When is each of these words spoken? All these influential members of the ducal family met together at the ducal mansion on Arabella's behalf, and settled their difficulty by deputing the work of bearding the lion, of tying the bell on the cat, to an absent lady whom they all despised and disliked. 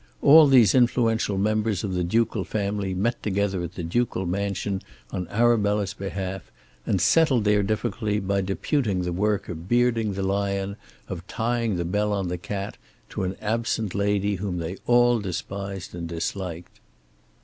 All 0.23 0.47
these 0.47 0.73
influential 0.73 1.37
members 1.37 1.83
of 1.83 1.93
the 1.93 2.03
ducal 2.03 2.43
family 2.43 2.95
met 2.95 3.21
together 3.21 3.61
at 3.61 3.75
the 3.75 3.83
ducal 3.83 4.25
mansion 4.25 4.81
on 5.11 5.27
Arabella's 5.27 5.93
behalf, 5.93 6.51
and 6.87 6.99
settled 6.99 7.43
their 7.43 7.61
difficulty 7.61 8.19
by 8.19 8.41
deputing 8.41 9.03
the 9.03 9.13
work 9.13 9.47
of 9.47 9.69
bearding 9.69 10.13
the 10.13 10.23
lion, 10.23 10.75
of 11.07 11.27
tying 11.27 11.75
the 11.75 11.85
bell 11.85 12.13
on 12.13 12.29
the 12.29 12.39
cat, 12.39 12.77
to 13.09 13.21
an 13.21 13.35
absent 13.41 13.93
lady 13.93 14.37
whom 14.37 14.57
they 14.57 14.77
all 14.87 15.19
despised 15.19 15.93
and 15.93 16.07
disliked. 16.09 16.79